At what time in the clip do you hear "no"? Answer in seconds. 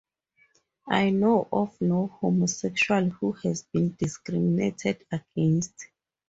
1.79-2.07